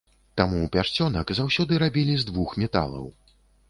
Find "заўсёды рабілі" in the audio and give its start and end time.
1.41-2.19